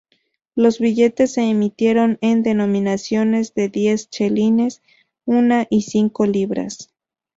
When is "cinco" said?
5.83-6.25